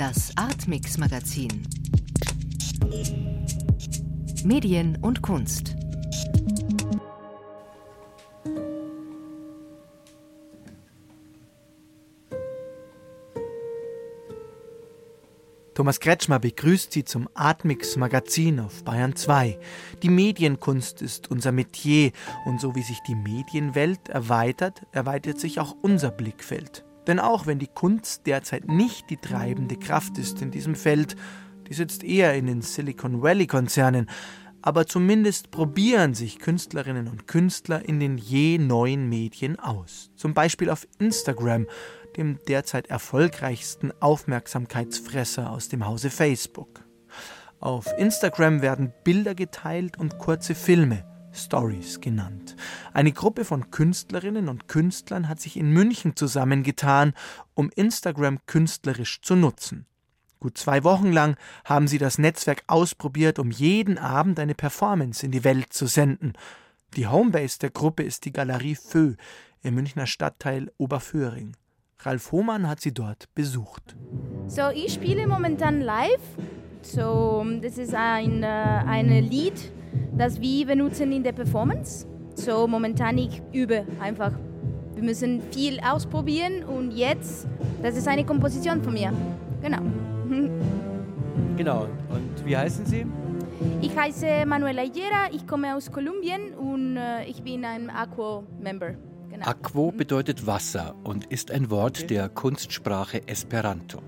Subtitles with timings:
[0.00, 1.68] Das Artmix Magazin.
[4.42, 5.76] Medien und Kunst.
[15.74, 19.58] Thomas Kretschmer begrüßt Sie zum Atmix Magazin auf Bayern 2.
[20.02, 22.12] Die Medienkunst ist unser Metier
[22.46, 26.86] und so wie sich die Medienwelt erweitert, erweitert sich auch unser Blickfeld.
[27.10, 31.16] Denn auch wenn die Kunst derzeit nicht die treibende Kraft ist in diesem Feld,
[31.68, 34.08] die sitzt eher in den Silicon Valley Konzernen,
[34.62, 40.12] aber zumindest probieren sich Künstlerinnen und Künstler in den je neuen Medien aus.
[40.14, 41.66] Zum Beispiel auf Instagram,
[42.16, 46.84] dem derzeit erfolgreichsten Aufmerksamkeitsfresser aus dem Hause Facebook.
[47.58, 52.56] Auf Instagram werden Bilder geteilt und kurze Filme, Stories genannt.
[52.92, 57.14] Eine Gruppe von Künstlerinnen und Künstlern hat sich in München zusammengetan,
[57.54, 59.86] um Instagram künstlerisch zu nutzen.
[60.40, 65.32] Gut zwei Wochen lang haben sie das Netzwerk ausprobiert, um jeden Abend eine Performance in
[65.32, 66.32] die Welt zu senden.
[66.96, 69.14] Die Homebase der Gruppe ist die Galerie Fö
[69.62, 71.56] im Münchner Stadtteil Oberföhring.
[72.00, 73.94] Ralf Hohmann hat sie dort besucht.
[74.46, 76.20] So, ich spiele momentan live.
[76.82, 79.70] So, das ist ein, äh, ein Lied,
[80.16, 82.06] das wir benutzen in der Performance.
[82.34, 84.32] So, momentan ich übe einfach.
[84.94, 87.46] Wir müssen viel ausprobieren und jetzt,
[87.82, 89.12] das ist eine Komposition von mir.
[89.62, 89.80] Genau.
[91.56, 91.88] Genau.
[92.08, 93.04] Und wie heißen Sie?
[93.82, 98.94] Ich heiße Manuela Higuera, ich komme aus Kolumbien und äh, ich bin ein Aquo-Member.
[99.30, 99.46] Genau.
[99.46, 104.00] Aquo bedeutet Wasser und ist ein Wort der Kunstsprache Esperanto.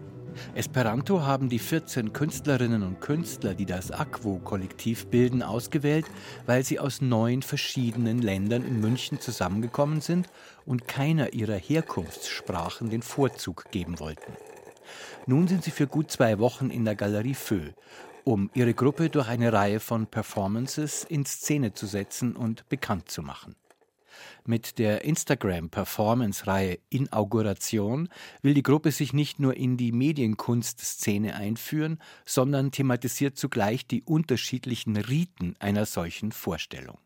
[0.54, 6.06] Esperanto haben die 14 Künstlerinnen und Künstler, die das Aquo-Kollektiv bilden, ausgewählt,
[6.46, 10.28] weil sie aus neun verschiedenen Ländern in München zusammengekommen sind
[10.66, 14.32] und keiner ihrer Herkunftssprachen den Vorzug geben wollten.
[15.26, 17.70] Nun sind sie für gut zwei Wochen in der Galerie Fö,
[18.24, 23.22] um ihre Gruppe durch eine Reihe von Performances in Szene zu setzen und bekannt zu
[23.22, 23.54] machen.
[24.44, 28.08] Mit der Instagram-Performance-Reihe Inauguration
[28.42, 34.96] will die Gruppe sich nicht nur in die Medienkunstszene einführen, sondern thematisiert zugleich die unterschiedlichen
[34.96, 36.98] Riten einer solchen Vorstellung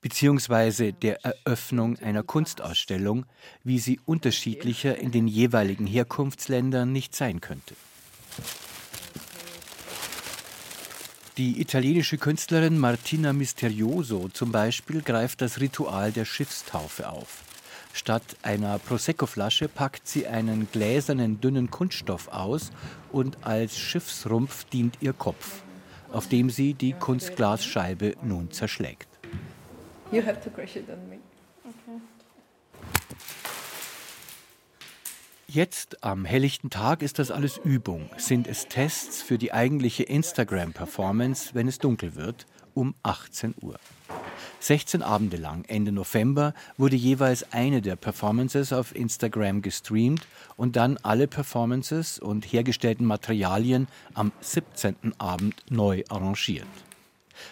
[0.00, 3.26] beziehungsweise der Eröffnung einer Kunstausstellung,
[3.64, 7.74] wie sie unterschiedlicher in den jeweiligen Herkunftsländern nicht sein könnte.
[11.38, 17.42] Die italienische Künstlerin Martina Misterioso zum Beispiel greift das Ritual der Schiffstaufe auf.
[17.94, 22.70] Statt einer Prosecco-Flasche packt sie einen gläsernen, dünnen Kunststoff aus
[23.12, 25.62] und als Schiffsrumpf dient ihr Kopf,
[26.10, 29.08] auf dem sie die Kunstglasscheibe nun zerschlägt.
[30.10, 31.16] You have to crush it on me.
[31.64, 31.98] Okay.
[35.54, 38.08] Jetzt am helllichten Tag ist das alles Übung.
[38.16, 43.78] Sind es Tests für die eigentliche Instagram-Performance, wenn es dunkel wird, um 18 Uhr.
[44.60, 50.26] 16 Abende lang, Ende November, wurde jeweils eine der Performances auf Instagram gestreamt
[50.56, 54.96] und dann alle Performances und hergestellten Materialien am 17.
[55.18, 56.64] Abend neu arrangiert.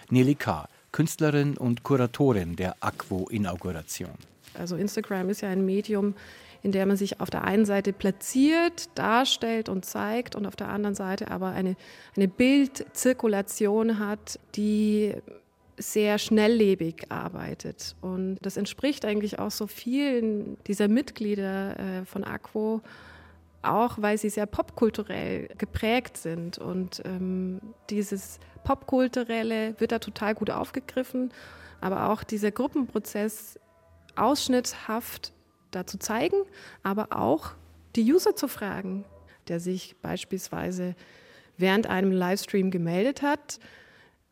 [0.08, 4.14] Nelly K., Künstlerin und Kuratorin der Aquo-Inauguration.
[4.54, 6.14] Also Instagram ist ja ein Medium,
[6.62, 10.68] in der man sich auf der einen Seite platziert, darstellt und zeigt und auf der
[10.68, 11.76] anderen Seite aber eine,
[12.16, 15.14] eine Bildzirkulation hat, die
[15.78, 17.96] sehr schnelllebig arbeitet.
[18.02, 22.82] Und das entspricht eigentlich auch so vielen dieser Mitglieder äh, von Aquo,
[23.62, 26.58] auch weil sie sehr popkulturell geprägt sind.
[26.58, 31.32] Und ähm, dieses Popkulturelle wird da total gut aufgegriffen,
[31.80, 33.58] aber auch dieser Gruppenprozess
[34.16, 35.32] ausschnitthaft
[35.70, 36.36] dazu zeigen,
[36.82, 37.52] aber auch
[37.96, 39.04] die User zu fragen,
[39.48, 40.94] der sich beispielsweise
[41.56, 43.58] während einem Livestream gemeldet hat.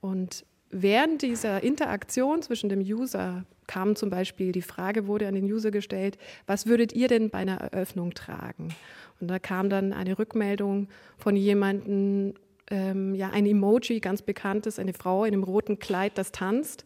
[0.00, 5.44] Und während dieser Interaktion zwischen dem User kam zum Beispiel die Frage, wurde an den
[5.44, 8.74] User gestellt, was würdet ihr denn bei einer Eröffnung tragen?
[9.21, 12.34] Und da kam dann eine Rückmeldung von jemandem,
[12.71, 16.84] ähm, ja, ein Emoji, ganz bekanntes, eine Frau in einem roten Kleid, das tanzt.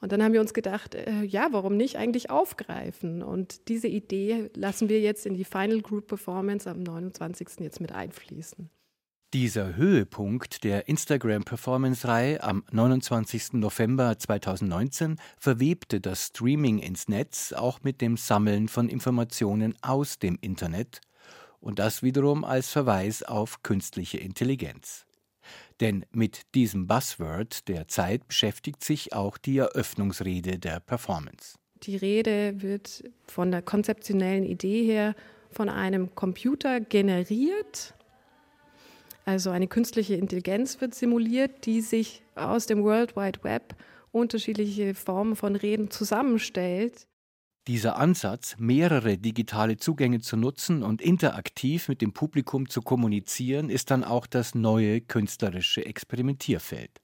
[0.00, 3.22] Und dann haben wir uns gedacht, äh, ja, warum nicht eigentlich aufgreifen?
[3.22, 7.60] Und diese Idee lassen wir jetzt in die Final Group Performance am 29.
[7.60, 8.70] jetzt mit einfließen.
[9.34, 13.54] Dieser Höhepunkt der Instagram-Performance-Reihe am 29.
[13.54, 20.38] November 2019 verwebte das Streaming ins Netz auch mit dem Sammeln von Informationen aus dem
[20.40, 21.02] Internet
[21.60, 25.04] und das wiederum als Verweis auf künstliche Intelligenz.
[25.80, 31.56] Denn mit diesem Buzzword der Zeit beschäftigt sich auch die Eröffnungsrede der Performance.
[31.84, 35.14] Die Rede wird von der konzeptionellen Idee her
[35.50, 37.94] von einem Computer generiert
[39.24, 43.74] Also eine künstliche Intelligenz wird simuliert, die sich aus dem World Wide Web
[44.10, 47.06] unterschiedliche Formen von Reden zusammenstellt.
[47.68, 53.90] Dieser Ansatz, mehrere digitale Zugänge zu nutzen und interaktiv mit dem Publikum zu kommunizieren, ist
[53.90, 57.02] dann auch das neue künstlerische Experimentierfeld.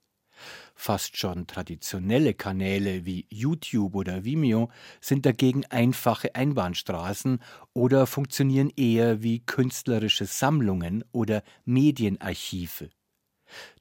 [0.74, 4.70] Fast schon traditionelle Kanäle wie YouTube oder Vimeo
[5.02, 7.40] sind dagegen einfache Einbahnstraßen
[7.74, 12.88] oder funktionieren eher wie künstlerische Sammlungen oder Medienarchive.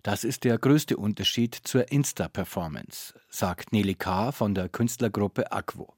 [0.01, 4.33] Das ist der größte Unterschied zur Insta-Performance, sagt Nelly K.
[4.33, 5.93] von der Künstlergruppe Aquo.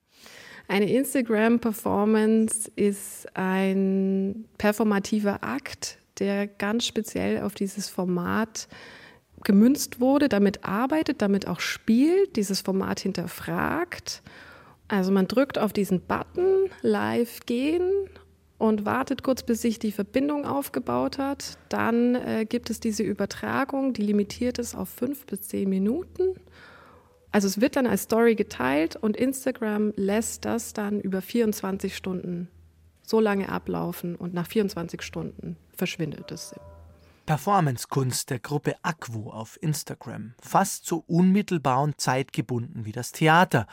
[0.68, 8.68] Eine Instagram-Performance ist ein performativer Akt, der ganz speziell auf dieses Format
[9.44, 14.24] gemünzt wurde, damit arbeitet, damit auch spielt, dieses Format hinterfragt.
[14.88, 18.10] Also man drückt auf diesen Button, live gehen
[18.58, 21.58] und wartet kurz, bis sich die Verbindung aufgebaut hat.
[21.70, 26.36] Dann äh, gibt es diese Übertragung, die limitiert ist auf fünf bis zehn Minuten.
[27.36, 32.48] Also es wird dann als Story geteilt und Instagram lässt das dann über 24 Stunden
[33.04, 36.56] so lange ablaufen und nach 24 Stunden verschwindet es.
[37.26, 43.68] Performancekunst der Gruppe Aquo auf Instagram, fast so unmittelbar und zeitgebunden wie das Theater,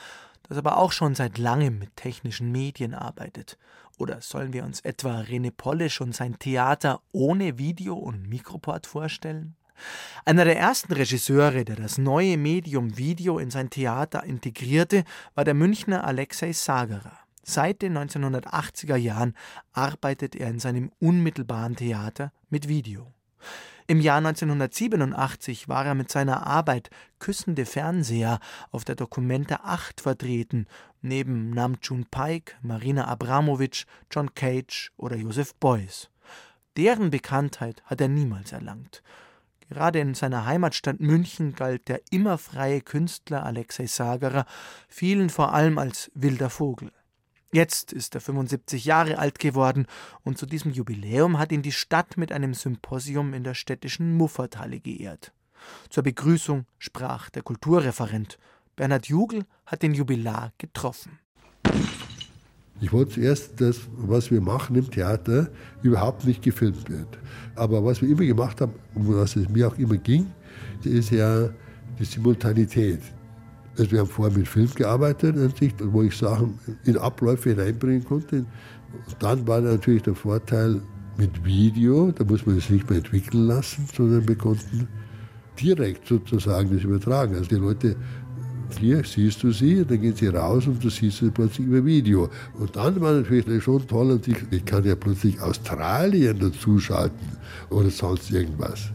[0.49, 3.59] das aber auch schon seit langem mit technischen Medien arbeitet.
[3.97, 9.55] Oder sollen wir uns etwa René Polisch und sein Theater ohne Video und Mikroport vorstellen?
[10.25, 15.05] Einer der ersten Regisseure, der das neue Medium Video in sein Theater integrierte,
[15.35, 17.19] war der Münchner Alexei Sagerer.
[17.43, 19.35] Seit den 1980er Jahren
[19.73, 23.13] arbeitet er in seinem unmittelbaren Theater mit Video.
[23.89, 26.89] Im Jahr 1987 war er mit seiner Arbeit
[27.19, 28.39] Küssende Fernseher
[28.71, 30.67] auf der Dokumenta 8 vertreten,
[31.01, 36.11] neben Namjoon Paik, Marina Abramovic, John Cage oder Joseph Beuys.
[36.77, 39.03] Deren Bekanntheit hat er niemals erlangt.
[39.73, 44.45] Gerade in seiner Heimatstadt München galt der immer freie Künstler Alexei Sagerer
[44.87, 46.93] vielen vor allem als wilder Vogel.
[47.55, 49.87] Jetzt ist er 75 Jahre alt geworden
[50.25, 54.79] und zu diesem Jubiläum hat ihn die Stadt mit einem Symposium in der städtischen Mufferthalle
[54.79, 55.33] geehrt.
[55.89, 58.37] Zur Begrüßung sprach der Kulturreferent.
[58.77, 61.19] Bernhard Jugel hat den Jubilar getroffen.
[62.83, 65.49] Ich wollte zuerst, dass was wir machen im Theater
[65.83, 67.07] überhaupt nicht gefilmt wird.
[67.55, 70.27] Aber was wir immer gemacht haben, um was es mir auch immer ging,
[70.83, 71.49] ist ja
[72.01, 72.99] die Simultanität.
[73.79, 75.37] Also wir haben vorher mit Film gearbeitet,
[75.93, 78.39] wo ich Sachen in Abläufe hineinbringen konnte.
[78.39, 80.83] Und dann war natürlich der Vorteil
[81.17, 84.89] mit Video, da muss man es nicht mehr entwickeln lassen, sondern wir konnten
[85.61, 87.37] direkt sozusagen das übertragen.
[87.37, 87.97] Also die Leute,
[88.79, 92.29] hier siehst du sie, dann gehen sie raus und du siehst sie plötzlich über Video.
[92.59, 97.37] Und dann war natürlich schon toll, und ich, ich kann ja plötzlich Australien dazuschalten
[97.71, 98.91] oder sonst irgendwas.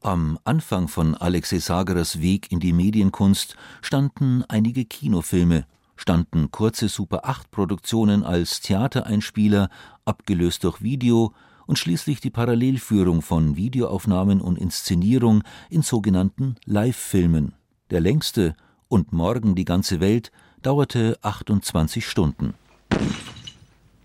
[0.00, 5.64] Am Anfang von Alexei Sagerers Weg in die Medienkunst standen einige Kinofilme,
[5.96, 9.68] standen kurze Super-8-Produktionen als Theatereinspieler,
[10.04, 11.32] abgelöst durch Video
[11.66, 17.54] und schließlich die Parallelführung von Videoaufnahmen und Inszenierung in sogenannten Live-Filmen.
[17.90, 18.56] Der längste
[18.92, 20.30] und Morgen die ganze Welt
[20.60, 22.52] dauerte 28 Stunden.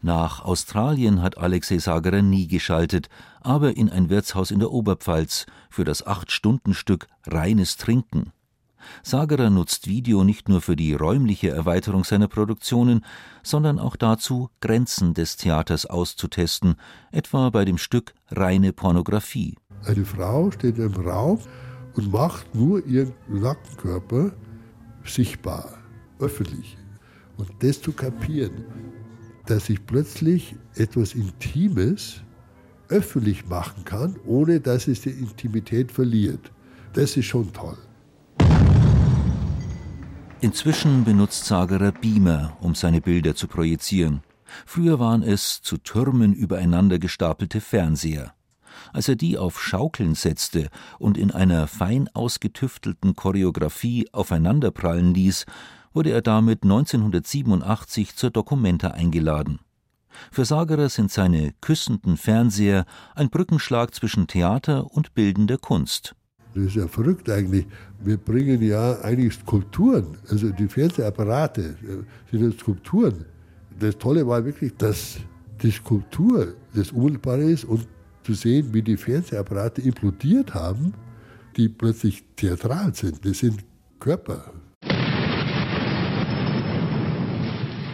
[0.02, 3.10] Nach Australien hat Alexei Sagerer nie geschaltet,
[3.42, 8.32] aber in ein Wirtshaus in der Oberpfalz für das Acht-Stunden-Stück Reines Trinken.
[9.04, 13.04] Sagerer nutzt Video nicht nur für die räumliche Erweiterung seiner Produktionen,
[13.44, 16.76] sondern auch dazu, Grenzen des Theaters auszutesten,
[17.12, 19.58] etwa bei dem Stück Reine Pornografie.
[19.84, 21.40] Eine Frau steht im Raum
[21.96, 24.32] und macht nur ihren Nackenkörper
[25.10, 25.74] sichtbar,
[26.20, 26.78] öffentlich.
[27.38, 28.66] Und das zu kapieren,
[29.46, 32.22] dass ich plötzlich etwas Intimes
[32.90, 36.52] öffentlich machen kann, ohne dass es die Intimität verliert.
[36.94, 37.78] Das ist schon toll.
[40.40, 44.22] Inzwischen benutzt Sagerer Beamer, um seine Bilder zu projizieren.
[44.66, 48.34] Früher waren es zu Türmen übereinander gestapelte Fernseher.
[48.94, 50.70] Als er die auf Schaukeln setzte
[51.00, 55.46] und in einer fein ausgetüftelten Choreografie aufeinanderprallen ließ,
[55.94, 59.60] wurde er damit 1987 zur Documenta eingeladen.
[60.32, 66.16] Für Sagerer sind seine küssenden Fernseher ein Brückenschlag zwischen Theater und bildender Kunst.
[66.54, 67.68] Das ist ja verrückt eigentlich.
[68.04, 73.26] Wir bringen ja eigentlich Skulpturen, also die Fernsehapparate äh, sind ja Skulpturen.
[73.80, 75.18] Das Tolle war wirklich, dass
[75.62, 77.88] die Skulptur das Unmittelbare ist und
[78.28, 80.94] zu sehen, wie die Fernsehapparate implodiert haben,
[81.56, 83.26] die plötzlich theatral sind.
[83.26, 83.64] Das sind
[84.00, 84.52] Körper,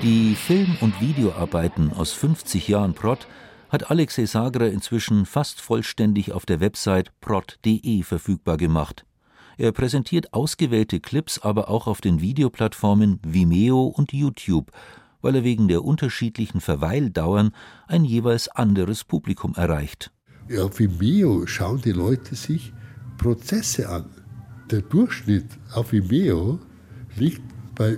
[0.02, 3.26] Die Film- und Videoarbeiten aus 50 Jahren Prott
[3.70, 9.06] hat Alexei Sagra inzwischen fast vollständig auf der Website prod.de verfügbar gemacht.
[9.58, 14.72] Er präsentiert ausgewählte Clips aber auch auf den Videoplattformen Vimeo und YouTube,
[15.22, 17.52] weil er wegen der unterschiedlichen Verweildauern
[17.88, 20.12] ein jeweils anderes Publikum erreicht.
[20.52, 22.74] Auf Vimeo schauen die Leute sich
[23.18, 24.06] Prozesse an.
[24.70, 26.60] Der Durchschnitt auf Vimeo
[27.16, 27.42] liegt
[27.76, 27.98] bei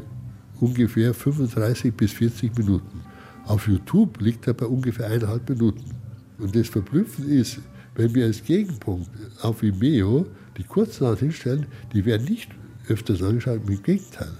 [0.60, 3.02] ungefähr 35 bis 40 Minuten.
[3.46, 5.92] Auf YouTube liegt er bei ungefähr eineinhalb Minuten.
[6.38, 7.60] Und das Verblüffende ist,
[7.96, 9.10] wenn wir als Gegenpunkt
[9.42, 12.52] auf Vimeo die Kurznamen hinstellen, die werden nicht
[12.88, 14.32] öfters angeschaut, im Gegenteil.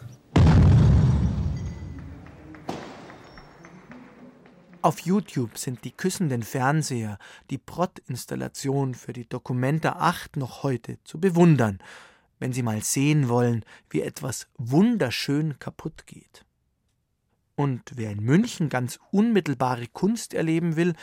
[4.86, 7.18] Auf YouTube sind die küssenden Fernseher,
[7.50, 11.80] die Prott-Installation für die Documenta 8 noch heute zu bewundern,
[12.38, 16.46] wenn Sie mal sehen wollen, wie etwas wunderschön kaputt geht.
[17.56, 20.94] Und wer in München ganz unmittelbare Kunst erleben will,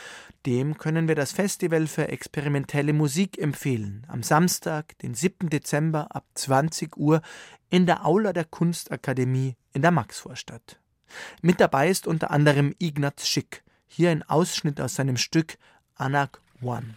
[0.45, 4.05] dem können wir das Festival für experimentelle Musik empfehlen.
[4.07, 5.49] Am Samstag, den 7.
[5.49, 7.21] Dezember ab 20 Uhr
[7.69, 10.79] in der Aula der Kunstakademie in der Maxvorstadt.
[11.41, 15.57] Mit dabei ist unter anderem Ignaz Schick, hier ein Ausschnitt aus seinem Stück
[15.95, 16.95] Anak One.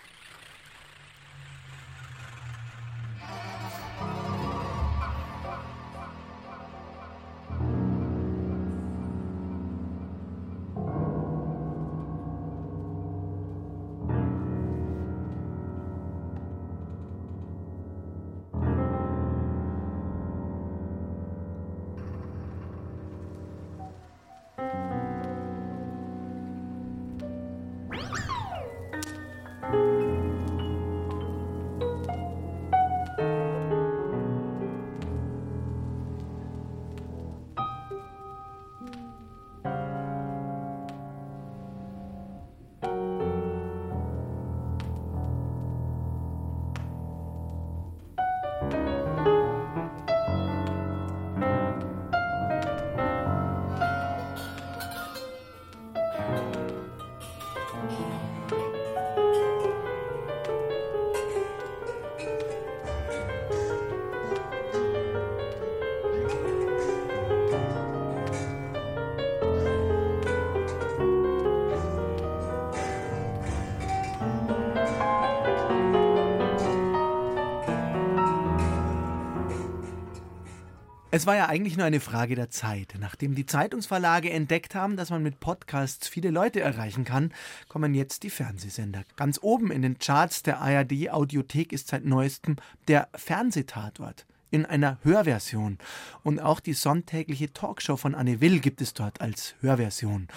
[81.16, 82.92] Es war ja eigentlich nur eine Frage der Zeit.
[83.00, 87.32] Nachdem die Zeitungsverlage entdeckt haben, dass man mit Podcasts viele Leute erreichen kann,
[87.68, 89.02] kommen jetzt die Fernsehsender.
[89.16, 92.56] Ganz oben in den Charts der ARD Audiothek ist seit neuestem
[92.86, 95.78] der Fernsehtatort in einer Hörversion.
[96.22, 100.28] Und auch die sonntägliche Talkshow von Anne Will gibt es dort als Hörversion.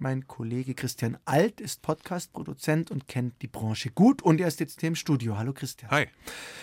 [0.00, 4.80] Mein Kollege Christian Alt ist Podcast-Produzent und kennt die Branche gut und er ist jetzt
[4.80, 5.38] hier im Studio.
[5.38, 5.90] Hallo Christian.
[5.90, 6.08] Hi.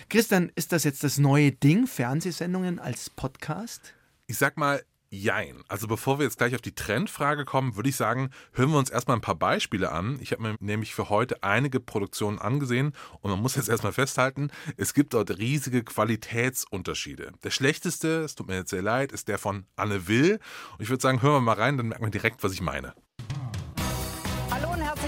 [0.09, 3.93] Christian, ist das jetzt das neue Ding, Fernsehsendungen als Podcast?
[4.27, 4.83] Ich sag mal,
[5.15, 5.63] Jein.
[5.67, 8.89] Also bevor wir jetzt gleich auf die Trendfrage kommen, würde ich sagen, hören wir uns
[8.89, 10.17] erstmal ein paar Beispiele an.
[10.21, 14.49] Ich habe mir nämlich für heute einige Produktionen angesehen und man muss jetzt erstmal festhalten,
[14.75, 17.31] es gibt dort riesige Qualitätsunterschiede.
[17.43, 20.39] Der schlechteste, es tut mir jetzt sehr leid, ist der von Anne Will.
[20.71, 22.95] Und ich würde sagen, hören wir mal rein, dann merkt man direkt, was ich meine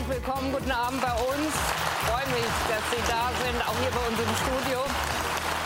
[0.06, 0.52] herzlich willkommen.
[0.52, 1.54] Guten Abend bei uns.
[1.54, 4.80] Ich freue mich, dass Sie da sind, auch hier bei uns im Studio.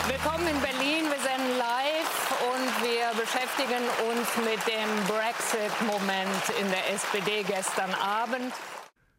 [0.08, 1.04] Willkommen in Berlin.
[1.10, 2.14] Wir senden live
[2.52, 8.52] und wir beschäftigen uns mit dem Brexit-Moment in der SPD gestern Abend.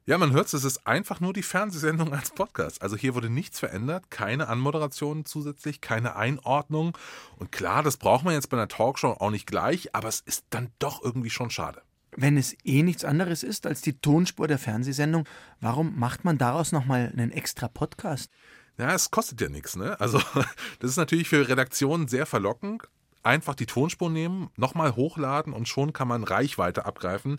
[0.06, 2.82] Ja, man hört es, es ist einfach nur die Fernsehsendung als Podcast.
[2.82, 6.98] Also hier wurde nichts verändert, keine Anmoderation zusätzlich, keine Einordnung.
[7.38, 10.46] Und klar, das braucht man jetzt bei einer Talkshow auch nicht gleich, aber es ist
[10.50, 11.82] dann doch irgendwie schon schade.
[12.16, 15.28] Wenn es eh nichts anderes ist als die Tonspur der Fernsehsendung,
[15.62, 18.30] warum macht man daraus nochmal einen extra Podcast?
[18.78, 20.00] Ja, es kostet ja nichts, ne?
[20.00, 20.20] Also,
[20.80, 22.84] das ist natürlich für Redaktionen sehr verlockend.
[23.24, 27.38] Einfach die Tonspur nehmen, nochmal hochladen und schon kann man Reichweite abgreifen.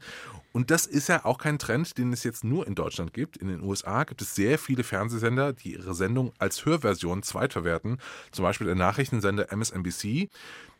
[0.53, 3.37] Und das ist ja auch kein Trend, den es jetzt nur in Deutschland gibt.
[3.37, 7.99] In den USA gibt es sehr viele Fernsehsender, die ihre Sendung als Hörversion zweitverwerten.
[8.31, 10.31] Zum Beispiel der Nachrichtensender MSNBC.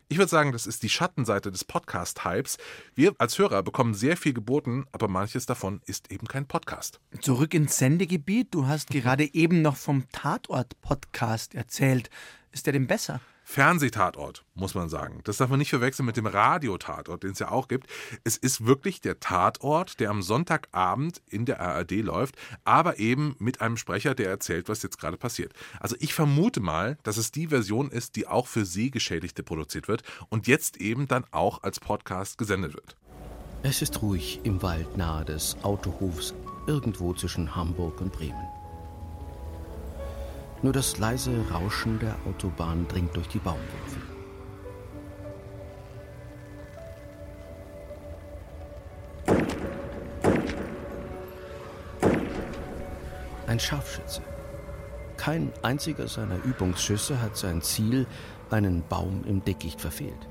[0.09, 2.57] Ich würde sagen, das ist die Schattenseite des Podcast-Hypes.
[2.93, 6.99] Wir als Hörer bekommen sehr viel geboten, aber manches davon ist eben kein Podcast.
[7.21, 8.53] Zurück ins Sendegebiet.
[8.53, 12.09] Du hast gerade eben noch vom Tatort-Podcast erzählt.
[12.51, 13.21] Ist der denn besser?
[13.53, 15.21] Fernsehtatort, muss man sagen.
[15.25, 17.85] Das darf man nicht verwechseln mit dem Radiotatort, den es ja auch gibt.
[18.23, 22.33] Es ist wirklich der Tatort, der am Sonntagabend in der ARD läuft,
[22.63, 25.53] aber eben mit einem Sprecher, der erzählt, was jetzt gerade passiert.
[25.79, 30.01] Also ich vermute mal, dass es die Version ist, die auch für Sehgeschädigte produziert wird
[30.29, 32.97] und jetzt eben dann auch als Podcast gesendet wird.
[33.61, 36.33] Es ist ruhig im Wald nahe des Autohofs
[36.65, 38.62] irgendwo zwischen Hamburg und Bremen.
[40.63, 44.01] Nur das leise Rauschen der Autobahn dringt durch die Baumwipfel.
[53.45, 54.21] Ein Scharfschütze.
[55.17, 58.07] Kein einziger seiner Übungsschüsse hat sein Ziel,
[58.49, 60.29] einen Baum im Dickicht, verfehlt.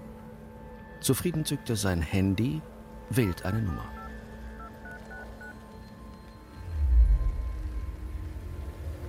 [1.01, 2.63] Zufrieden zückt er sein Handy,
[3.11, 3.85] wählt eine Nummer.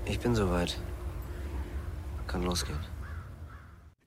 [0.05, 0.77] Ich bin soweit.
[2.33, 2.79] Kann losgehen.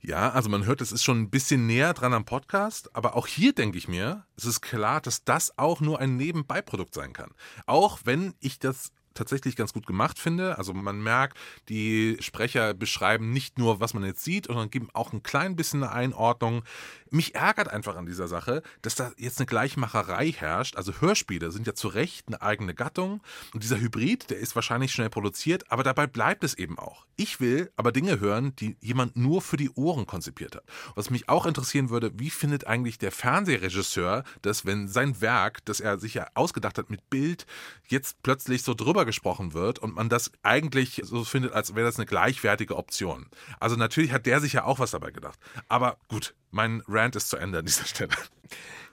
[0.01, 3.29] Ja, also man hört, es ist schon ein bisschen näher dran am Podcast, aber auch
[3.29, 7.31] hier denke ich mir, es ist klar, dass das auch nur ein Nebenbeiprodukt sein kann.
[7.67, 10.59] Auch wenn ich das tatsächlich ganz gut gemacht finde.
[10.59, 11.37] Also man merkt,
[11.69, 15.83] die Sprecher beschreiben nicht nur, was man jetzt sieht, sondern geben auch ein klein bisschen
[15.83, 16.63] eine Einordnung.
[17.11, 20.77] Mich ärgert einfach an dieser Sache, dass da jetzt eine Gleichmacherei herrscht.
[20.77, 23.23] Also Hörspiele sind ja zu Recht eine eigene Gattung
[23.55, 27.07] und dieser Hybrid, der ist wahrscheinlich schnell produziert, aber dabei bleibt es eben auch.
[27.17, 30.65] Ich will aber Dinge hören, die jemand nur für die Ohren konzipiert hat.
[30.95, 35.81] Was mich auch interessieren würde, wie findet eigentlich der Fernsehregisseur das, wenn sein Werk, das
[35.81, 37.47] er sich ja ausgedacht hat mit Bild,
[37.89, 41.97] jetzt plötzlich so drüber gesprochen wird und man das eigentlich so findet, als wäre das
[41.97, 43.27] eine gleichwertige Option.
[43.61, 45.39] Also natürlich hat der sich ja auch was dabei gedacht.
[45.69, 48.15] Aber gut, mein Rant ist zu Ende an dieser Stelle.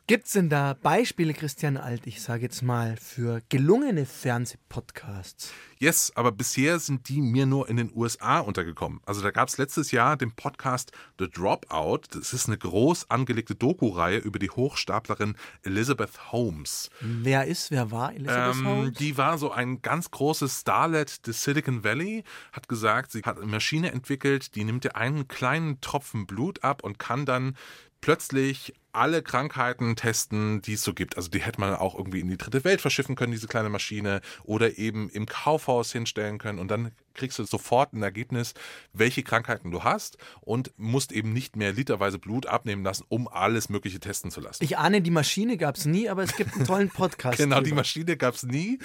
[0.05, 5.53] Gibt es denn da Beispiele, Christian Alt, ich sage jetzt mal, für gelungene Fernsehpodcasts?
[5.79, 8.99] Yes, aber bisher sind die mir nur in den USA untergekommen.
[9.05, 12.01] Also da gab es letztes Jahr den Podcast The Dropout.
[12.11, 16.89] Das ist eine groß angelegte Doku-Reihe über die Hochstaplerin Elizabeth Holmes.
[16.99, 18.97] Wer ist, wer war Elizabeth ähm, Holmes?
[18.97, 23.45] Die war so ein ganz großes Starlet des Silicon Valley, hat gesagt, sie hat eine
[23.45, 27.55] Maschine entwickelt, die nimmt dir einen kleinen Tropfen Blut ab und kann dann
[28.01, 31.17] plötzlich alle Krankheiten testen, die es so gibt.
[31.17, 34.21] Also die hätte man auch irgendwie in die dritte Welt verschiffen können, diese kleine Maschine,
[34.43, 38.53] oder eben im Kaufhaus hinstellen können und dann kriegst du sofort ein Ergebnis,
[38.93, 43.69] welche Krankheiten du hast und musst eben nicht mehr literweise Blut abnehmen lassen, um alles
[43.69, 44.63] Mögliche testen zu lassen.
[44.63, 47.37] Ich ahne, die Maschine gab es nie, aber es gibt einen tollen Podcast.
[47.37, 48.79] genau, die Maschine gab es nie.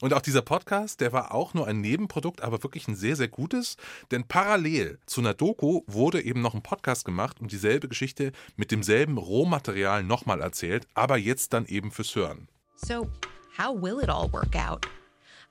[0.00, 3.28] Und auch dieser Podcast, der war auch nur ein Nebenprodukt, aber wirklich ein sehr, sehr
[3.28, 3.76] gutes.
[4.10, 8.70] Denn parallel zu einer Doku wurde eben noch ein Podcast gemacht und dieselbe Geschichte mit
[8.70, 12.48] demselben Rohmaterial nochmal erzählt, aber jetzt dann eben fürs Hören.
[12.76, 13.08] So,
[13.56, 14.86] how will it all work out?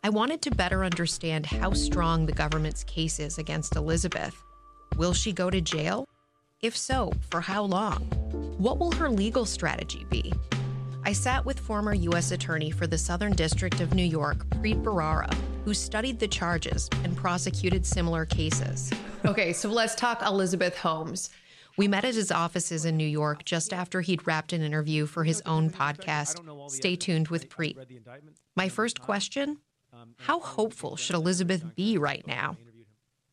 [0.06, 4.36] I wanted to better understand how strong the government's case is against Elizabeth.
[4.98, 6.10] Will she go to jail?
[6.62, 8.02] If so, for how long?
[8.58, 10.34] What will her legal strategy be?
[11.06, 12.32] I sat with former U.S.
[12.32, 17.16] Attorney for the Southern District of New York, Preet Bharara, who studied the charges and
[17.16, 18.92] prosecuted similar cases.
[19.24, 21.30] Okay, so let's talk Elizabeth Holmes.
[21.78, 25.24] We met at his offices in New York just after he'd wrapped an interview for
[25.24, 27.78] his own podcast, Stay Tuned with Preet.
[28.58, 29.60] My first question
[30.28, 32.58] How hopeful should Elizabeth be right now?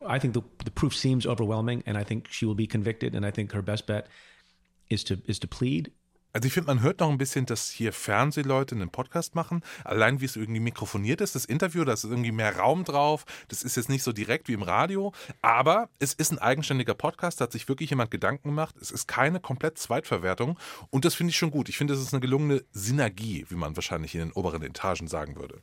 [0.07, 3.15] I think the, the proof seems overwhelming, and I think she will be convicted.
[3.15, 4.09] And I think her best bet
[4.89, 5.93] is to is to plead
[6.33, 9.63] Also ich finde, man hört noch ein bisschen, dass hier Fernsehleute einen Podcast machen.
[9.85, 13.25] Allein wie es irgendwie mikrofoniert ist, das Interview, da ist irgendwie mehr Raum drauf.
[13.49, 15.13] Das ist jetzt nicht so direkt wie im Radio.
[15.43, 18.77] Aber es ist ein eigenständiger Podcast, da hat sich wirklich jemand Gedanken gemacht.
[18.81, 20.59] Es ist keine komplett Zweitverwertung.
[20.91, 21.69] Und das finde ich schon gut.
[21.69, 25.35] Ich finde, es ist eine gelungene Synergie, wie man wahrscheinlich in den oberen Etagen sagen
[25.37, 25.61] würde.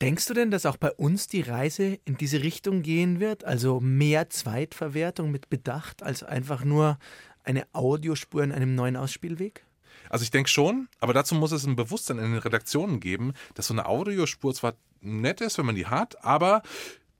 [0.00, 3.44] Denkst du denn, dass auch bei uns die Reise in diese Richtung gehen wird?
[3.44, 6.98] Also mehr Zweitverwertung mit Bedacht als einfach nur
[7.42, 9.64] eine Audiospur in einem neuen Ausspielweg?
[10.08, 13.66] Also ich denke schon, aber dazu muss es ein Bewusstsein in den Redaktionen geben, dass
[13.66, 16.62] so eine Audiospur zwar nett ist, wenn man die hat, aber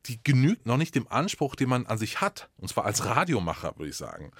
[0.08, 2.48] die genügt noch nicht dem Anspruch, den man an sich hat.
[2.56, 4.32] Und zwar als Radiomacher, würde ich sagen.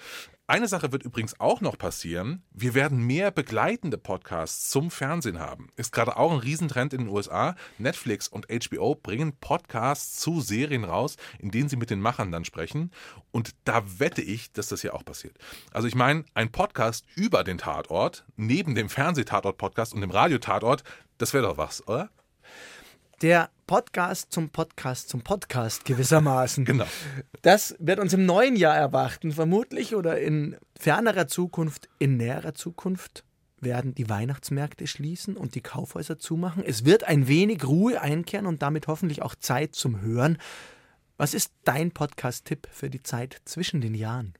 [0.47, 2.41] Eine Sache wird übrigens auch noch passieren.
[2.49, 5.69] Wir werden mehr begleitende Podcasts zum Fernsehen haben.
[5.75, 7.55] Ist gerade auch ein Riesentrend in den USA.
[7.77, 12.45] Netflix und HBO bringen Podcasts zu Serien raus, in denen sie mit den Machern dann
[12.45, 12.89] sprechen.
[13.29, 15.37] Und da wette ich, dass das hier auch passiert.
[15.71, 20.83] Also ich meine, ein Podcast über den Tatort, neben dem Fernsehtatort-Podcast und dem Radiotatort,
[21.19, 22.09] das wäre doch was, oder?
[23.21, 26.63] Der Podcast zum Podcast zum Podcast gewissermaßen.
[26.65, 26.85] genau.
[27.41, 33.25] Das wird uns im neuen Jahr erwarten, vermutlich, oder in fernerer Zukunft, in näherer Zukunft
[33.59, 36.63] werden die Weihnachtsmärkte schließen und die Kaufhäuser zumachen.
[36.65, 40.37] Es wird ein wenig Ruhe einkehren und damit hoffentlich auch Zeit zum Hören.
[41.19, 44.35] Was ist dein Podcast-Tipp für die Zeit zwischen den Jahren?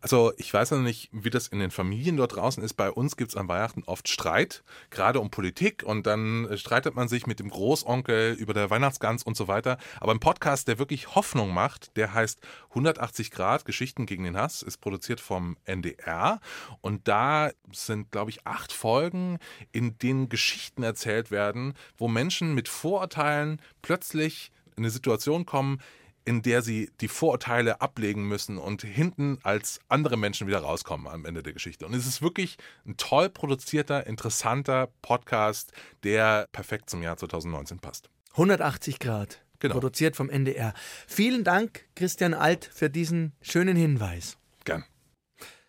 [0.00, 2.72] Also ich weiß noch nicht, wie das in den Familien dort draußen ist.
[2.72, 7.08] Bei uns gibt es an Weihnachten oft Streit, gerade um Politik und dann streitet man
[7.08, 9.76] sich mit dem Großonkel über der Weihnachtsgans und so weiter.
[10.00, 14.62] Aber ein Podcast, der wirklich Hoffnung macht, der heißt 180 Grad Geschichten gegen den Hass,
[14.62, 16.40] ist produziert vom NDR
[16.80, 19.38] und da sind, glaube ich, acht Folgen,
[19.70, 25.80] in denen Geschichten erzählt werden, wo Menschen mit Vorurteilen plötzlich in eine Situation kommen,
[26.26, 31.24] in der sie die Vorurteile ablegen müssen und hinten als andere Menschen wieder rauskommen am
[31.24, 31.86] Ende der Geschichte.
[31.86, 38.10] Und es ist wirklich ein toll produzierter, interessanter Podcast, der perfekt zum Jahr 2019 passt.
[38.32, 39.40] 180 Grad.
[39.60, 39.74] Genau.
[39.74, 40.74] Produziert vom NDR.
[41.06, 44.36] Vielen Dank, Christian Alt, für diesen schönen Hinweis.
[44.64, 44.84] Gern.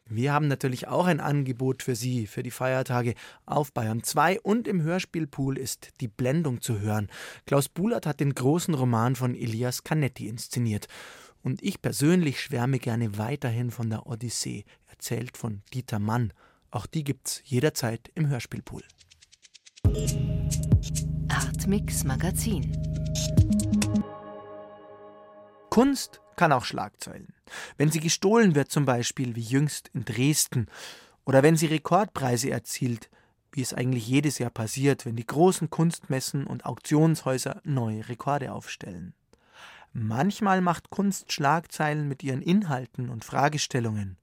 [0.09, 3.13] Wir haben natürlich auch ein Angebot für Sie für die Feiertage
[3.45, 7.09] auf Bayern 2 und im Hörspielpool ist die Blendung zu hören.
[7.45, 10.87] Klaus Bulert hat den großen Roman von Elias Canetti inszeniert.
[11.43, 16.33] Und ich persönlich schwärme gerne weiterhin von der Odyssee, erzählt von Dieter Mann.
[16.71, 18.83] Auch die gibt's jederzeit im Hörspielpool.
[21.29, 22.71] Artmix Magazin
[25.77, 27.35] Kunst kann auch Schlagzeilen.
[27.77, 30.65] Wenn sie gestohlen wird, zum Beispiel wie jüngst in Dresden,
[31.23, 33.11] oder wenn sie Rekordpreise erzielt,
[33.51, 39.13] wie es eigentlich jedes Jahr passiert, wenn die großen Kunstmessen und Auktionshäuser neue Rekorde aufstellen.
[39.93, 44.17] Manchmal macht Kunst Schlagzeilen mit ihren Inhalten und Fragestellungen.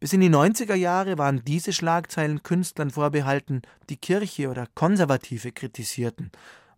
[0.00, 6.30] Bis in die 90er Jahre waren diese Schlagzeilen Künstlern vorbehalten, die Kirche oder Konservative kritisierten.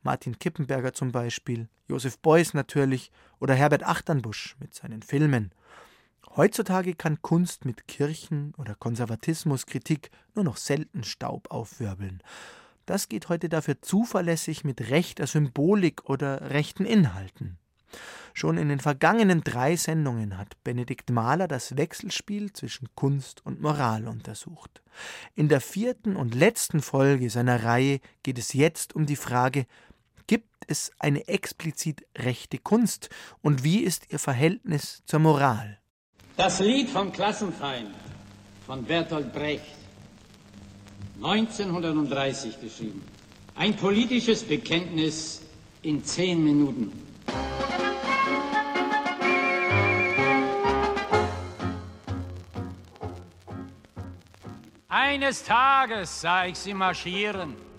[0.03, 5.53] Martin Kippenberger zum Beispiel, Josef Beuys natürlich oder Herbert Achternbusch mit seinen Filmen.
[6.37, 12.23] Heutzutage kann Kunst mit Kirchen- oder Konservatismuskritik nur noch selten Staub aufwirbeln.
[12.87, 17.59] Das geht heute dafür zuverlässig mit rechter Symbolik oder rechten Inhalten.
[18.33, 24.07] Schon in den vergangenen drei Sendungen hat Benedikt Mahler das Wechselspiel zwischen Kunst und Moral
[24.07, 24.83] untersucht.
[25.35, 29.67] In der vierten und letzten Folge seiner Reihe geht es jetzt um die Frage,
[30.31, 33.11] Gibt es eine explizit rechte Kunst
[33.43, 35.81] und wie ist ihr Verhältnis zur Moral?
[36.37, 37.93] Das Lied vom Klassenfeind
[38.65, 39.75] von Bertolt Brecht,
[41.21, 43.03] 1930 geschrieben.
[43.57, 45.43] Ein politisches Bekenntnis
[45.83, 46.93] in zehn Minuten.
[54.87, 57.70] Eines Tages sah ich sie marschieren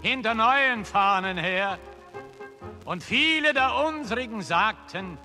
[0.00, 1.78] hinter neuen Fahnen her.
[2.84, 5.18] Und viele der unsrigen sagten,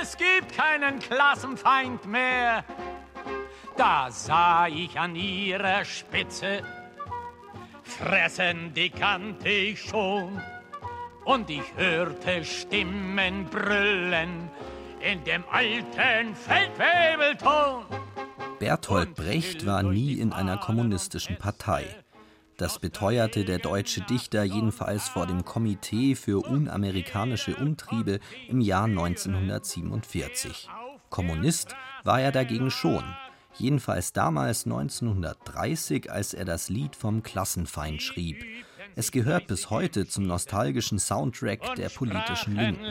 [0.00, 2.64] es gibt keinen Klassenfeind mehr.
[3.76, 6.62] Da sah ich an ihrer Spitze,
[7.82, 10.40] fressen die kannte ich schon.
[11.24, 14.50] Und ich hörte Stimmen brüllen
[15.00, 17.84] in dem alten Feldwebelton.
[18.58, 21.84] Bertolt Brecht war nie in einer kommunistischen Partei.
[22.58, 28.18] Das beteuerte der deutsche Dichter jedenfalls vor dem Komitee für unamerikanische Umtriebe
[28.48, 30.68] im Jahr 1947.
[31.08, 33.04] Kommunist war er dagegen schon,
[33.56, 38.44] jedenfalls damals 1930, als er das Lied vom Klassenfeind schrieb.
[38.96, 42.84] Es gehört bis heute zum nostalgischen Soundtrack der politischen Linken.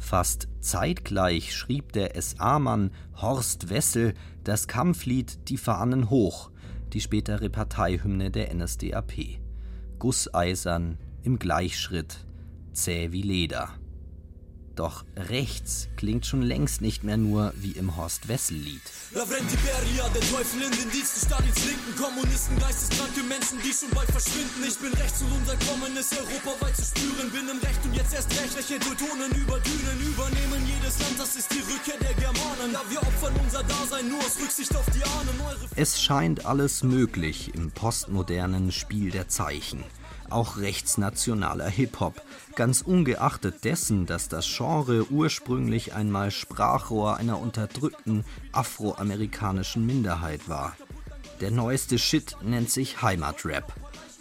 [0.00, 6.50] Fast zeitgleich schrieb der SA-Mann Horst Wessel das Kampflied Die Fahnen hoch,
[6.92, 9.12] die spätere Parteihymne der NSDAP.
[9.98, 12.24] Gusseisern, im Gleichschritt,
[12.72, 13.68] zäh wie Leder.
[14.80, 18.80] Doch rechts klingt schon längst nicht mehr nur wie im Horst Wessel-Lied.
[19.12, 24.10] Lavrenti Beria, der Teufel in den Diensten Stalins linken Kommunisten, geisteskranke Menschen, die schon bald
[24.10, 24.64] verschwinden.
[24.66, 27.28] Ich bin rechts und unser Kommen ist europaweit zu spüren.
[27.28, 31.20] Bin im Recht und jetzt erst recht, welche Teutonen über Dünen übernehmen jedes Land.
[31.20, 32.72] Das ist die Rückkehr der Germanen.
[32.72, 35.36] Da wir opfern unser Dasein nur aus Rücksicht auf die Ahnen.
[35.76, 39.84] es scheint alles möglich im postmodernen Spiel der Zeichen
[40.30, 42.22] auch rechtsnationaler Hip-Hop,
[42.56, 50.76] ganz ungeachtet dessen, dass das Genre ursprünglich einmal Sprachrohr einer unterdrückten afroamerikanischen Minderheit war.
[51.40, 53.72] Der neueste Shit nennt sich Heimatrap.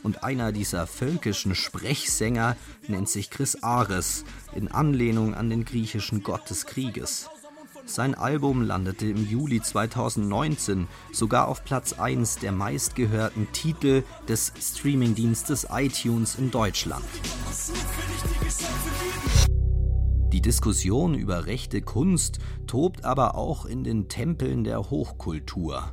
[0.01, 2.55] Und einer dieser völkischen Sprechsänger
[2.87, 4.23] nennt sich Chris Ares,
[4.55, 7.29] in Anlehnung an den griechischen Gott des Krieges.
[7.89, 15.65] Sein Album landete im Juli 2019 sogar auf Platz 1 der meistgehörten Titel des Streamingdienstes
[15.71, 17.03] iTunes in Deutschland.
[20.31, 25.91] Die Diskussion über rechte Kunst tobt aber auch in den Tempeln der Hochkultur.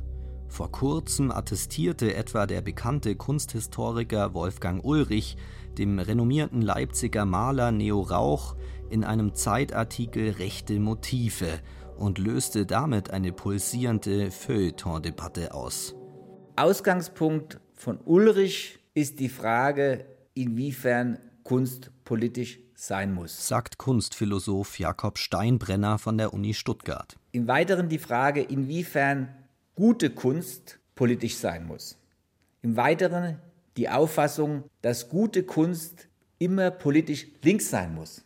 [0.49, 5.35] Vor kurzem attestierte etwa der bekannte Kunsthistoriker Wolfgang Ulrich
[5.79, 8.55] dem renommierten Leipziger Maler Neo Rauch
[8.89, 11.59] in einem Zeitartikel rechte Motive
[11.97, 15.95] und löste damit eine pulsierende Feuilleton-Debatte aus.
[16.55, 25.97] Ausgangspunkt von Ulrich ist die Frage, inwiefern Kunst politisch sein muss, sagt Kunstphilosoph Jakob Steinbrenner
[25.97, 27.15] von der Uni Stuttgart.
[27.31, 29.29] Im Weiteren die Frage, inwiefern
[29.75, 31.97] gute Kunst politisch sein muss.
[32.61, 33.39] Im Weiteren
[33.77, 36.07] die Auffassung, dass gute Kunst
[36.39, 38.23] immer politisch links sein muss.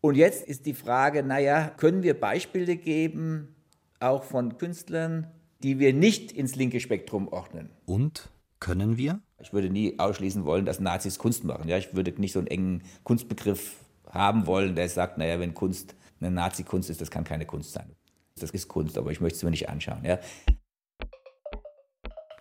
[0.00, 3.54] Und jetzt ist die Frage, naja, können wir Beispiele geben,
[4.00, 5.26] auch von Künstlern,
[5.62, 7.70] die wir nicht ins linke Spektrum ordnen?
[7.84, 9.20] Und können wir?
[9.40, 11.68] Ich würde nie ausschließen wollen, dass Nazis Kunst machen.
[11.68, 13.76] Ja, ich würde nicht so einen engen Kunstbegriff
[14.08, 17.94] haben wollen, der sagt, naja, wenn Kunst eine Nazi-Kunst ist, das kann keine Kunst sein.
[18.38, 20.04] Das ist Kunst, aber ich möchte es mir nicht anschauen.
[20.04, 20.18] Ja.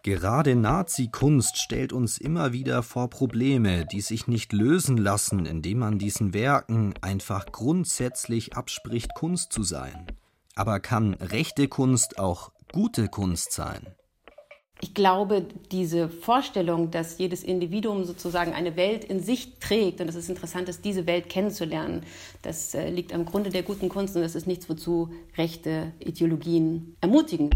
[0.10, 6.00] Gerade Nazi-Kunst stellt uns immer wieder vor Probleme, die sich nicht lösen lassen, indem man
[6.00, 10.08] diesen Werken einfach grundsätzlich abspricht, Kunst zu sein.
[10.56, 13.86] Aber kann rechte Kunst auch gute Kunst sein?
[14.82, 20.15] Ich glaube, diese Vorstellung, dass jedes Individuum sozusagen eine Welt in sich trägt und dass
[20.15, 22.02] es interessant ist, diese Welt kennenzulernen,
[22.41, 26.98] das äh, liegt am Grunde der guten Kunst und das ist nichts, wozu rechte Ideologien
[27.00, 27.52] ermutigen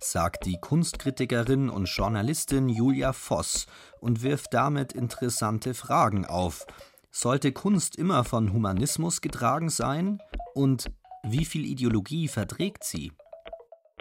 [0.00, 3.66] sagt die Kunstkritikerin und Journalistin Julia Voss
[4.00, 6.66] und wirft damit interessante Fragen auf.
[7.10, 10.18] Sollte Kunst immer von Humanismus getragen sein?
[10.54, 10.90] Und
[11.22, 13.12] wie viel Ideologie verträgt sie?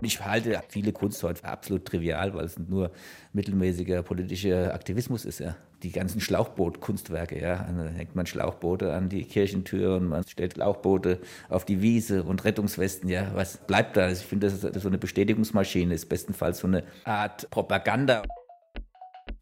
[0.03, 2.91] Ich halte viele Kunst heute für absolut trivial, weil es nur
[3.33, 5.39] mittelmäßiger politischer Aktivismus ist.
[5.39, 5.55] Ja.
[5.81, 7.55] Die ganzen Schlauchbootkunstwerke, ja.
[7.55, 12.43] Da hängt man Schlauchboote an die Kirchentür und man stellt Schlauchboote auf die Wiese und
[12.43, 13.31] Rettungswesten, ja.
[13.33, 14.09] Was bleibt da?
[14.09, 18.23] Ich finde, das ist so eine Bestätigungsmaschine, ist bestenfalls so eine Art Propaganda.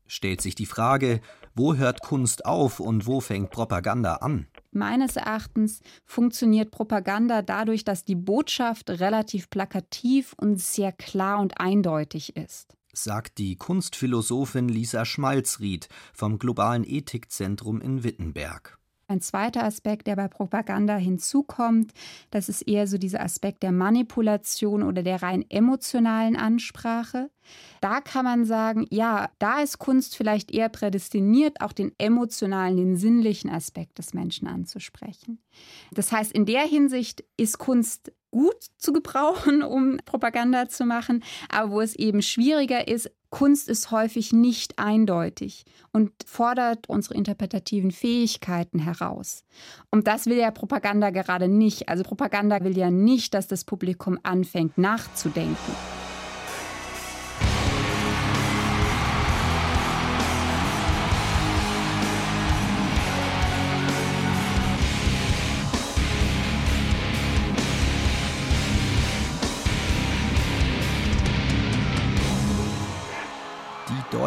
[0.08, 1.22] Stellt sich die Frage,
[1.56, 4.48] wo hört Kunst auf und wo fängt Propaganda an?
[4.72, 12.38] Meines Erachtens funktioniert Propaganda dadurch, dass die Botschaft relativ plakativ und sehr klar und eindeutig
[12.38, 12.78] ist.
[12.94, 18.78] Sagt die Kunstphilosophin Lisa Schmalzried vom Globalen Ethikzentrum in Wittenberg.
[19.12, 21.92] Ein zweiter Aspekt, der bei Propaganda hinzukommt,
[22.30, 27.30] das ist eher so dieser Aspekt der Manipulation oder der rein emotionalen Ansprache.
[27.82, 32.98] Da kann man sagen, ja, da ist Kunst vielleicht eher prädestiniert, auch den emotionalen, den
[32.98, 35.40] sinnlichen Aspekt des Menschen anzusprechen.
[35.92, 41.72] Das heißt, in der Hinsicht ist Kunst gut zu gebrauchen, um Propaganda zu machen, aber
[41.72, 48.78] wo es eben schwieriger ist, Kunst ist häufig nicht eindeutig und fordert unsere interpretativen Fähigkeiten
[48.78, 49.46] heraus.
[49.90, 51.88] Und das will ja Propaganda gerade nicht.
[51.88, 56.11] Also Propaganda will ja nicht, dass das Publikum anfängt nachzudenken.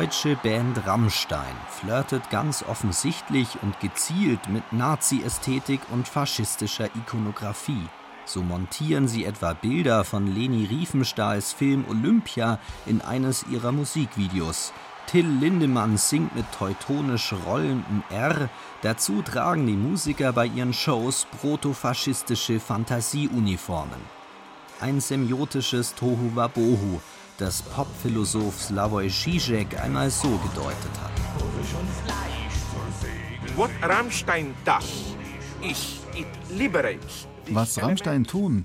[0.04, 7.88] Deutsche Band Rammstein flirtet ganz offensichtlich und gezielt mit Nazi-Ästhetik und faschistischer Ikonografie.
[8.26, 14.74] So montieren sie etwa Bilder von Leni Riefenstahls Film Olympia in eines ihrer Musikvideos.
[15.06, 18.50] Till Lindemann singt mit teutonisch rollendem R.
[18.82, 24.02] Dazu tragen die Musiker bei ihren Shows protofaschistische Fantasieuniformen.
[24.82, 27.00] Ein semiotisches Tohu Wabohu,
[27.38, 31.12] das Popphilosoph Slavoj Žižek einmal so gedeutet hat.
[33.56, 35.16] What Rammstein does
[35.62, 38.64] is it liberates was Rammstein tun,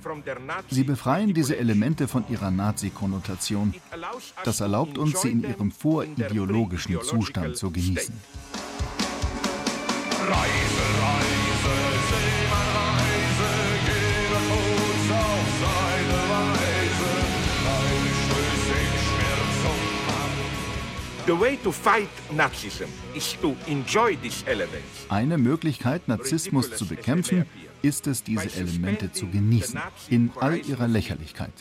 [0.70, 3.74] sie befreien diese Elemente von ihrer Nazi-Konnotation.
[4.44, 8.14] Das erlaubt uns, sie in ihrem vorideologischen Zustand zu genießen.
[10.22, 10.40] Reise,
[11.02, 11.29] Reise,
[25.10, 27.46] Eine Möglichkeit, Narzissmus zu bekämpfen,
[27.84, 31.54] ist es, diese Elemente zu genießen, in all ihrer Lächerlichkeit.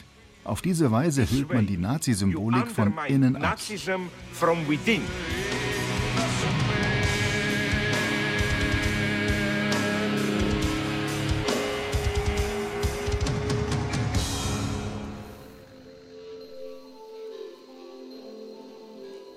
[0.44, 3.58] Auf diese Weise hüllt man die Nazi-Symbolik von innen ab.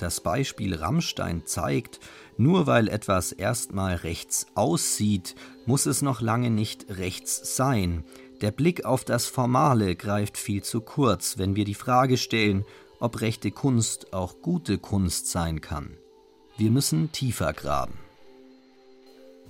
[0.02, 2.00] Das Beispiel Rammstein zeigt,
[2.36, 5.36] nur weil etwas erstmal rechts aussieht,
[5.68, 8.04] muss es noch lange nicht rechts sein.
[8.42, 12.66] Der Blick auf das Formale greift viel zu kurz, wenn wir die Frage stellen,
[13.00, 15.96] ob rechte Kunst auch gute Kunst sein kann.
[16.58, 17.94] Wir müssen tiefer graben.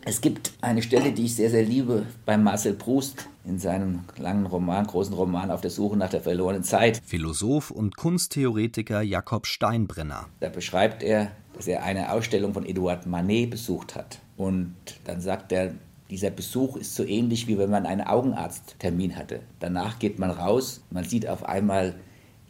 [0.03, 4.47] Es gibt eine Stelle, die ich sehr, sehr liebe, bei Marcel Proust in seinem langen
[4.47, 7.01] Roman, großen Roman Auf der Suche nach der verlorenen Zeit.
[7.05, 10.27] Philosoph und Kunsttheoretiker Jakob Steinbrenner.
[10.39, 14.19] Da beschreibt er, dass er eine Ausstellung von Edouard Manet besucht hat.
[14.37, 15.75] Und dann sagt er,
[16.09, 19.41] dieser Besuch ist so ähnlich, wie wenn man einen Augenarzttermin hatte.
[19.59, 21.93] Danach geht man raus, man sieht auf einmal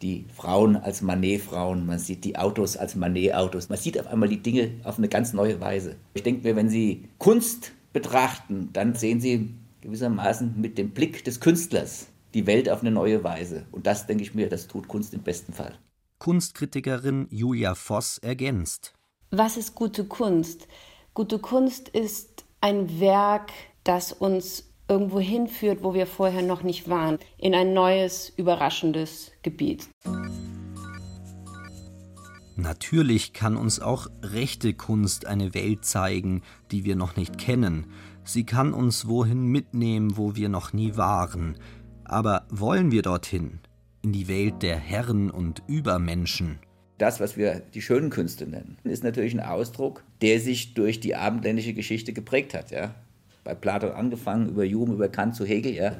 [0.02, 4.42] die Frauen als Manet-Frauen, man sieht die Autos als Manet-Autos, man sieht auf einmal die
[4.42, 5.96] Dinge auf eine ganz neue Weise.
[6.14, 11.40] Ich denke mir, wenn Sie Kunst betrachten, dann sehen Sie gewissermaßen mit dem Blick des
[11.40, 13.66] Künstlers die Welt auf eine neue Weise.
[13.72, 15.78] Und das, denke ich mir, das tut Kunst im besten Fall.
[16.20, 18.94] Kunstkritikerin Julia Voss ergänzt.
[19.32, 20.68] Was ist gute Kunst?
[21.14, 23.52] Gute Kunst ist ein Werk,
[23.84, 29.88] das uns irgendwo hinführt, wo wir vorher noch nicht waren, in ein neues, überraschendes Gebiet.
[32.58, 37.88] Natürlich kann uns auch rechte Kunst eine Welt zeigen, die wir noch nicht kennen.
[38.26, 41.56] Sie kann uns wohin mitnehmen, wo wir noch nie waren.
[42.04, 43.62] Aber wollen wir dorthin?
[44.04, 46.60] In die Welt der Herren und Übermenschen?
[46.98, 51.16] Das, was wir die schönen Künste nennen, ist natürlich ein Ausdruck, der sich durch die
[51.16, 52.72] abendländische Geschichte geprägt hat.
[52.72, 52.94] Ja?
[53.44, 55.96] Bei Platon angefangen, über Hume, über Kant zu Hegel, ja.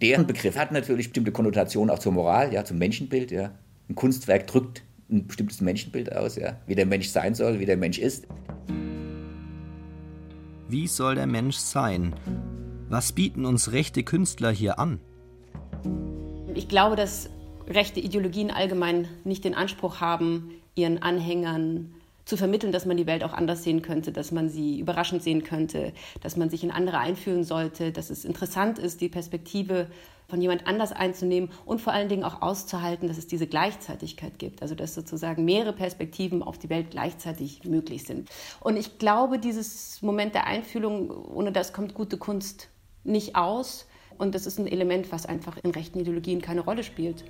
[0.00, 3.50] Deren Begriff hat natürlich bestimmte Konnotationen auch zur Moral, ja, zum Menschenbild, ja.
[3.88, 7.76] Ein Kunstwerk drückt ein bestimmtes Menschenbild aus, ja, wie der Mensch sein soll, wie der
[7.76, 8.26] Mensch ist.
[10.68, 12.14] Wie soll der Mensch sein?
[12.90, 15.00] Was bieten uns rechte Künstler hier an?
[16.54, 17.30] Ich glaube, dass
[17.68, 21.94] rechte Ideologien allgemein nicht den Anspruch haben, ihren Anhängern
[22.28, 25.44] zu vermitteln, dass man die Welt auch anders sehen könnte, dass man sie überraschend sehen
[25.44, 29.86] könnte, dass man sich in andere einfühlen sollte, dass es interessant ist, die Perspektive
[30.28, 34.60] von jemand anders einzunehmen und vor allen Dingen auch auszuhalten, dass es diese Gleichzeitigkeit gibt,
[34.60, 38.28] also dass sozusagen mehrere Perspektiven auf die Welt gleichzeitig möglich sind.
[38.60, 42.68] Und ich glaube, dieses Moment der Einfühlung, ohne das kommt gute Kunst
[43.04, 43.86] nicht aus.
[44.18, 47.24] Und das ist ein Element, was einfach in rechten Ideologien keine Rolle spielt.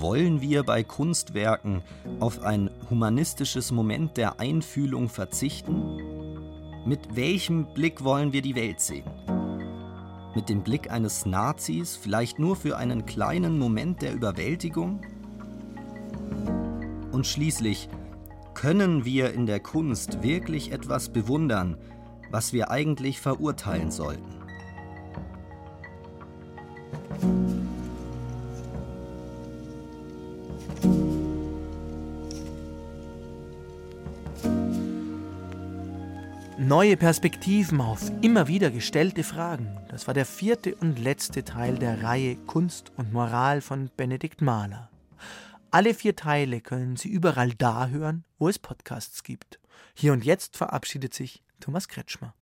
[0.00, 1.82] Wollen wir bei Kunstwerken
[2.20, 5.98] auf ein humanistisches Moment der Einfühlung verzichten?
[6.86, 9.04] Mit welchem Blick wollen wir die Welt sehen?
[10.34, 15.02] Mit dem Blick eines Nazis, vielleicht nur für einen kleinen Moment der Überwältigung?
[17.12, 17.90] Und schließlich,
[18.54, 21.76] können wir in der Kunst wirklich etwas bewundern,
[22.30, 24.39] was wir eigentlich verurteilen sollten?
[36.70, 39.76] Neue Perspektiven auf immer wieder gestellte Fragen.
[39.88, 44.88] Das war der vierte und letzte Teil der Reihe Kunst und Moral von Benedikt Mahler.
[45.72, 49.58] Alle vier Teile können Sie überall da hören, wo es Podcasts gibt.
[49.94, 52.34] Hier und jetzt verabschiedet sich Thomas Kretschmer.